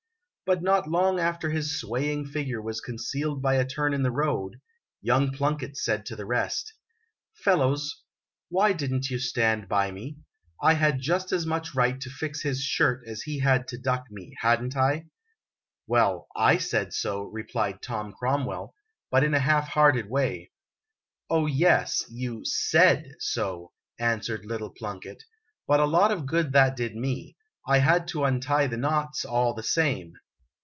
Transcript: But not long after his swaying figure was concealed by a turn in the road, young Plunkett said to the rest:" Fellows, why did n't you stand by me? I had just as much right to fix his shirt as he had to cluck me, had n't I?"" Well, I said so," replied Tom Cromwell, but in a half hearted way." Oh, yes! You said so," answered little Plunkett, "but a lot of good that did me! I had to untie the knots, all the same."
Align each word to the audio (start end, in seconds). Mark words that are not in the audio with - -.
But 0.43 0.61
not 0.61 0.85
long 0.89 1.17
after 1.17 1.49
his 1.49 1.79
swaying 1.79 2.25
figure 2.25 2.61
was 2.61 2.81
concealed 2.81 3.41
by 3.41 3.55
a 3.55 3.65
turn 3.65 3.93
in 3.93 4.03
the 4.03 4.11
road, 4.11 4.59
young 5.01 5.31
Plunkett 5.31 5.77
said 5.77 6.05
to 6.07 6.15
the 6.17 6.25
rest:" 6.25 6.73
Fellows, 7.45 8.03
why 8.49 8.73
did 8.73 8.91
n't 8.91 9.09
you 9.09 9.17
stand 9.17 9.69
by 9.69 9.91
me? 9.91 10.17
I 10.61 10.73
had 10.73 10.99
just 10.99 11.31
as 11.31 11.45
much 11.45 11.73
right 11.73 12.01
to 12.01 12.09
fix 12.09 12.41
his 12.41 12.61
shirt 12.63 13.01
as 13.07 13.21
he 13.21 13.39
had 13.39 13.65
to 13.69 13.81
cluck 13.81 14.07
me, 14.11 14.35
had 14.41 14.61
n't 14.61 14.75
I?"" 14.75 15.05
Well, 15.87 16.27
I 16.35 16.57
said 16.57 16.91
so," 16.91 17.21
replied 17.21 17.81
Tom 17.81 18.11
Cromwell, 18.11 18.75
but 19.09 19.23
in 19.23 19.33
a 19.33 19.39
half 19.39 19.69
hearted 19.69 20.09
way." 20.09 20.51
Oh, 21.29 21.45
yes! 21.45 22.03
You 22.09 22.41
said 22.43 23.07
so," 23.19 23.71
answered 23.97 24.45
little 24.45 24.71
Plunkett, 24.71 25.23
"but 25.65 25.79
a 25.79 25.85
lot 25.85 26.11
of 26.11 26.25
good 26.25 26.51
that 26.51 26.75
did 26.75 26.93
me! 26.93 27.37
I 27.65 27.77
had 27.77 28.05
to 28.09 28.25
untie 28.25 28.67
the 28.67 28.75
knots, 28.75 29.23
all 29.23 29.53
the 29.53 29.63
same." 29.63 30.11